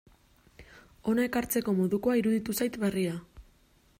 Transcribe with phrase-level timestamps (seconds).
[1.11, 3.13] Hona ekartzeko modukoa iruditu zait berria.